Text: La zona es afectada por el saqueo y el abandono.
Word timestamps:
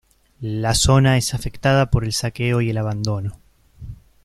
La 0.39 0.73
zona 0.73 1.15
es 1.17 1.35
afectada 1.35 1.91
por 1.91 2.03
el 2.03 2.11
saqueo 2.11 2.61
y 2.61 2.71
el 2.71 2.79
abandono. 2.79 3.37